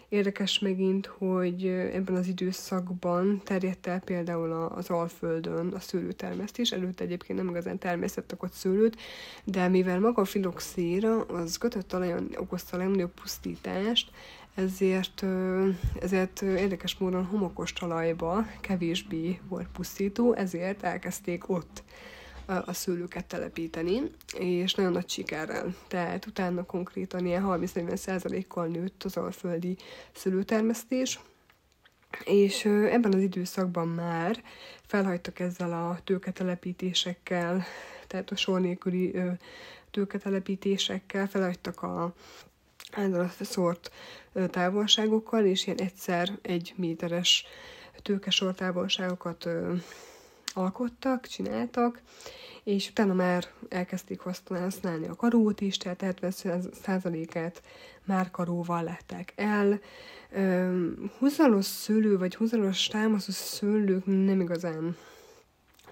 Érdekes 0.08 0.58
megint, 0.58 1.06
hogy 1.06 1.66
ebben 1.66 2.14
az 2.14 2.26
időszakban 2.26 3.40
terjedt 3.44 3.86
el 3.86 4.00
például 4.00 4.52
az 4.52 4.90
Alföldön 4.90 5.72
a 5.72 5.80
szőlőtermesztés, 5.80 6.70
előtte 6.70 7.04
egyébként 7.04 7.38
nem 7.38 7.48
igazán 7.48 7.78
termesztettek 7.78 8.42
ott 8.42 8.52
szőlőt, 8.52 8.96
de 9.44 9.68
mivel 9.68 10.00
maga 10.00 10.22
a 10.22 10.24
filoxéra 10.24 11.20
az 11.20 11.58
kötött 11.58 11.88
talajon 11.88 12.28
okozta 12.36 12.76
a 12.76 12.78
legnagyobb 12.78 13.14
pusztítást, 13.14 14.10
ezért, 14.54 15.24
ezért 16.00 16.42
érdekes 16.42 16.98
módon 16.98 17.24
homokos 17.24 17.72
talajba 17.72 18.46
kevésbé 18.60 19.40
volt 19.48 19.68
pusztító, 19.72 20.34
ezért 20.34 20.82
elkezdték 20.82 21.48
ott 21.48 21.82
a 22.46 22.72
szőlőket 22.72 23.24
telepíteni, 23.24 24.02
és 24.38 24.74
nagyon 24.74 24.92
nagy 24.92 25.08
sikerrel. 25.08 25.74
Tehát 25.88 26.26
utána 26.26 26.64
konkrétan 26.64 27.26
ilyen 27.26 27.44
30-40 27.46 27.96
százalékkal 27.96 28.66
nőtt 28.66 29.02
az 29.02 29.16
alföldi 29.16 29.76
szőlőtermesztés, 30.12 31.20
és 32.24 32.64
ebben 32.64 33.12
az 33.12 33.20
időszakban 33.20 33.88
már 33.88 34.42
felhagytak 34.86 35.38
ezzel 35.38 35.72
a 35.72 36.00
tőketelepítésekkel, 36.04 37.64
tehát 38.06 38.30
a 38.30 38.36
sor 38.36 38.60
nélküli 38.60 39.14
tőketelepítésekkel, 39.90 41.28
felhagytak 41.28 41.82
a 41.82 42.14
által 42.92 43.30
szórt 43.40 43.90
távolságokkal, 44.50 45.44
és 45.44 45.66
ilyen 45.66 45.78
egyszer 45.78 46.38
egy 46.42 46.72
méteres 46.76 47.44
tőkesor 48.02 48.54
távolságokat 48.54 49.48
alkottak, 50.56 51.26
csináltak, 51.26 52.00
és 52.64 52.88
utána 52.90 53.14
már 53.14 53.44
elkezdték 53.68 54.20
használni 54.48 55.06
a 55.06 55.14
karót 55.14 55.60
is, 55.60 55.76
tehát 55.76 56.02
70%-át 56.20 57.62
már 58.04 58.30
karóval 58.30 58.82
lettek 58.82 59.32
el. 59.36 59.80
Húzalos 61.18 61.64
szőlő, 61.64 62.18
vagy 62.18 62.34
húzalos 62.34 62.86
támaszú 62.86 63.32
szőlők 63.32 64.06
nem 64.06 64.40
igazán 64.40 64.96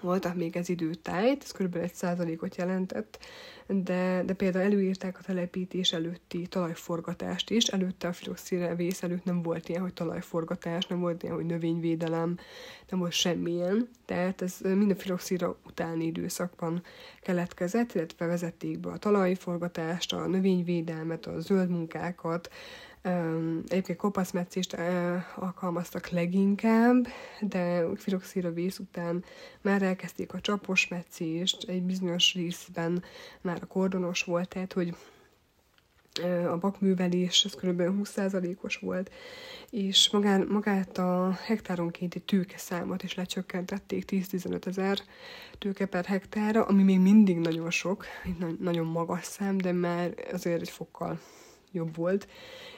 voltak 0.05 0.35
még 0.35 0.55
ez 0.55 0.69
időtájt, 0.69 1.43
ez 1.43 1.51
kb. 1.51 1.75
egy 1.75 1.93
százalékot 1.93 2.55
jelentett, 2.55 3.19
de, 3.67 4.23
de 4.25 4.33
például 4.33 4.65
előírták 4.65 5.19
a 5.19 5.23
telepítés 5.23 5.93
előtti 5.93 6.47
talajforgatást 6.47 7.49
is, 7.49 7.65
előtte 7.65 8.07
a 8.07 8.13
filoxére 8.13 8.75
vész 8.75 9.03
előtt 9.03 9.23
nem 9.23 9.41
volt 9.41 9.69
ilyen, 9.69 9.81
hogy 9.81 9.93
talajforgatás, 9.93 10.85
nem 10.87 10.99
volt 10.99 11.23
ilyen, 11.23 11.35
hogy 11.35 11.45
növényvédelem, 11.45 12.37
nem 12.89 12.99
volt 12.99 13.11
semmilyen, 13.11 13.89
tehát 14.05 14.41
ez 14.41 14.57
mind 14.61 14.91
a 14.91 14.95
filoxira 14.95 15.57
utáni 15.65 16.05
időszakban 16.05 16.83
keletkezett, 17.21 17.93
illetve 17.93 18.25
vezették 18.25 18.79
be 18.79 18.89
a 18.89 18.97
talajforgatást, 18.97 20.13
a 20.13 20.27
növényvédelmet, 20.27 21.25
a 21.25 21.39
zöld 21.39 21.69
munkákat, 21.69 22.49
Egyébként 23.67 23.97
kopaszmetszést 23.97 24.77
alkalmaztak 25.35 26.09
leginkább, 26.09 27.07
de 27.41 27.83
filoxíra 27.95 28.51
vész 28.51 28.79
után 28.79 29.23
már 29.61 29.81
elkezdték 29.81 30.33
a 30.33 30.39
csapos 30.39 30.87
metszést, 30.87 31.69
egy 31.69 31.83
bizonyos 31.83 32.33
részben 32.33 33.03
már 33.41 33.57
a 33.61 33.65
kordonos 33.65 34.23
volt, 34.23 34.49
tehát 34.49 34.73
hogy 34.73 34.95
a 36.51 36.57
bakművelés, 36.57 37.45
ez 37.45 37.53
kb. 37.53 37.81
20%-os 37.81 38.77
volt, 38.77 39.11
és 39.69 40.09
magán, 40.09 40.47
magát 40.49 40.97
a 40.97 41.37
hektáronkénti 41.45 42.19
tőke 42.19 42.57
számot 42.57 43.03
is 43.03 43.13
lecsökkentették 43.13 44.05
10-15 44.07 44.65
ezer 44.65 44.99
tőke 45.57 45.85
per 45.85 46.05
hektára, 46.05 46.65
ami 46.65 46.83
még 46.83 46.99
mindig 46.99 47.37
nagyon 47.37 47.71
sok, 47.71 48.05
nagyon 48.59 48.85
magas 48.85 49.25
szám, 49.25 49.57
de 49.57 49.71
már 49.71 50.13
azért 50.31 50.61
egy 50.61 50.69
fokkal 50.69 51.19
jobb 51.75 51.95
volt, 51.95 52.27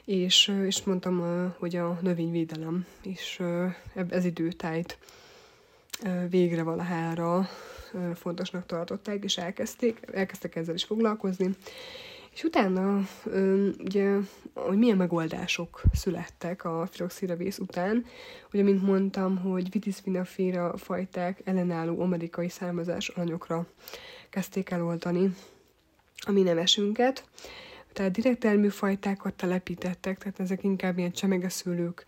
és, 0.05 0.53
és 0.65 0.83
mondtam, 0.83 1.53
hogy 1.57 1.75
a 1.75 1.99
növényvédelem 2.01 2.85
is 3.01 3.39
ez 4.09 4.25
időtájt 4.25 4.97
végre 6.29 6.63
valahára 6.63 7.49
fontosnak 8.15 8.65
tartották, 8.65 9.23
és 9.23 9.37
elkezdték, 9.37 9.99
elkezdtek 10.13 10.55
ezzel 10.55 10.75
is 10.75 10.83
foglalkozni. 10.83 11.49
És 12.33 12.43
utána, 12.43 13.01
ugye, 13.79 14.15
hogy 14.53 14.77
milyen 14.77 14.97
megoldások 14.97 15.81
születtek 15.93 16.63
a 16.63 16.87
filoxiravész 16.91 17.57
után, 17.57 18.05
ugye, 18.53 18.63
mint 18.63 18.81
mondtam, 18.81 19.37
hogy 19.37 19.71
vitis 19.71 19.95
vinaféra 20.03 20.77
fajták 20.77 21.41
ellenálló 21.43 22.01
amerikai 22.01 22.49
származás 22.49 23.07
anyokra 23.07 23.67
kezdték 24.29 24.69
eloltani 24.69 25.35
a 26.25 26.31
mi 26.31 26.41
nevesünket, 26.41 27.23
tehát 27.97 28.11
direkt 28.11 28.39
termőfajtákat 28.39 29.33
telepítettek, 29.33 30.17
tehát 30.17 30.39
ezek 30.39 30.63
inkább 30.63 30.97
ilyen 30.97 31.11
csemegeszülők 31.11 32.05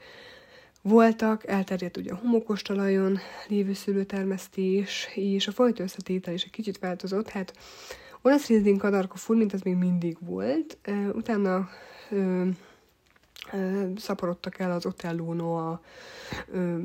voltak, 0.81 1.47
elterjedt 1.47 1.97
ugye 1.97 2.11
a 2.11 2.15
homokos 2.15 2.61
talajon 2.61 3.17
lévő 3.47 3.73
szülőtermesztés, 3.73 5.07
és 5.15 5.47
a 5.47 5.51
fajta 5.51 5.83
összetétel 5.83 6.33
is 6.33 6.43
egy 6.43 6.49
kicsit 6.51 6.79
változott, 6.79 7.29
hát 7.29 7.53
olasz 8.21 8.47
rizling 8.47 8.79
kadarka 8.79 9.15
mint 9.27 9.53
ez 9.53 9.61
még 9.61 9.75
mindig 9.75 10.17
volt, 10.19 10.77
utána 11.13 11.69
ö, 12.09 12.47
ö, 13.53 13.87
szaporodtak 13.95 14.59
el 14.59 14.71
az 14.71 14.85
Otello 14.85 15.33
Noa, 15.33 15.81
ö, 16.51 16.77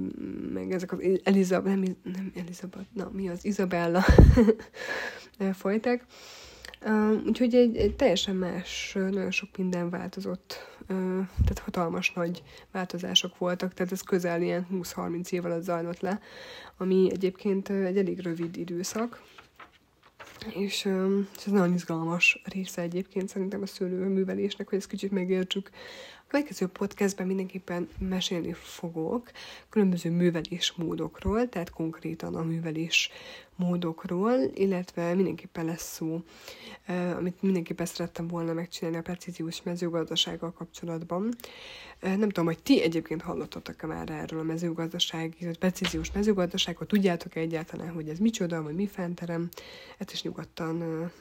meg 0.52 0.72
ezek 0.72 0.92
az 0.92 0.98
Elizabeth, 1.22 1.76
nem, 1.76 1.96
nem 2.02 2.32
Elizabeth, 2.36 2.88
na 2.92 3.10
mi 3.12 3.28
az, 3.28 3.44
Isabella 3.44 4.04
fajták, 5.52 6.04
úgyhogy 7.26 7.54
egy, 7.54 7.76
egy 7.76 7.96
teljesen 7.96 8.36
más, 8.36 8.92
nagyon 8.92 9.30
sok 9.30 9.56
minden 9.56 9.90
változott, 9.90 10.76
tehát 10.86 11.58
hatalmas 11.64 12.12
nagy 12.12 12.42
változások 12.72 13.38
voltak, 13.38 13.74
tehát 13.74 13.92
ez 13.92 14.00
közel 14.00 14.42
ilyen 14.42 14.66
20-30 14.72 15.30
év 15.30 15.44
alatt 15.44 15.62
zajlott 15.62 16.00
le, 16.00 16.20
ami 16.76 17.08
egyébként 17.10 17.68
egy 17.68 17.98
elég 17.98 18.20
rövid 18.20 18.56
időszak, 18.56 19.22
és, 20.48 20.84
és 21.36 21.46
ez 21.46 21.52
nagyon 21.52 21.74
izgalmas 21.74 22.42
része 22.44 22.82
egyébként 22.82 23.28
szerintem 23.28 23.62
a 23.62 23.66
szőlőművelésnek, 23.66 24.68
hogy 24.68 24.78
ezt 24.78 24.88
kicsit 24.88 25.10
megértsük. 25.10 25.70
Következő 26.26 26.66
podcastben 26.66 27.26
mindenképpen 27.26 27.88
mesélni 27.98 28.52
fogok 28.52 29.30
különböző 29.68 30.10
művelés 30.10 30.72
módokról, 30.76 31.48
tehát 31.48 31.70
konkrétan 31.70 32.34
a 32.34 32.42
művelés 32.42 33.10
módokról, 33.56 34.50
illetve 34.54 35.14
mindenképpen 35.14 35.64
lesz 35.64 35.92
szó, 35.92 36.22
amit 37.16 37.42
mindenképpen 37.42 37.86
szerettem 37.86 38.28
volna 38.28 38.52
megcsinálni 38.52 38.98
a 38.98 39.02
precíziós 39.02 39.62
mezőgazdasággal 39.62 40.52
kapcsolatban. 40.52 41.34
Nem 42.00 42.28
tudom, 42.28 42.44
hogy 42.44 42.62
ti 42.62 42.82
egyébként 42.82 43.22
hallottatok-e 43.22 43.86
már 43.86 44.10
erről 44.10 44.40
a 44.40 44.42
mezőgazdaság, 44.42 45.36
a 45.40 45.56
precíziós 45.58 46.12
mezőgazdaságot, 46.12 46.88
tudjátok-e 46.88 47.40
egyáltalán, 47.40 47.92
hogy 47.92 48.08
ez 48.08 48.18
micsoda, 48.18 48.62
vagy 48.62 48.74
mi 48.74 48.86
fenterem, 48.86 49.48
ezt 49.98 50.12
is 50.12 50.22
nyugodtan 50.22 50.74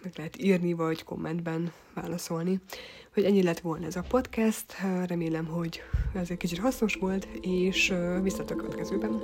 meg 0.03 0.13
lehet 0.15 0.41
írni, 0.41 0.73
vagy 0.73 1.03
kommentben 1.03 1.71
válaszolni. 1.93 2.59
Hogy 3.13 3.23
ennyi 3.23 3.43
lett 3.43 3.59
volna 3.59 3.85
ez 3.85 3.95
a 3.95 4.05
podcast, 4.07 4.75
remélem, 5.07 5.45
hogy 5.45 5.81
ez 6.15 6.29
egy 6.29 6.37
kicsit 6.37 6.59
hasznos 6.59 6.95
volt, 6.95 7.27
és 7.41 7.93
visszatok 8.21 8.61
a 8.61 8.63
következőben. 8.63 9.21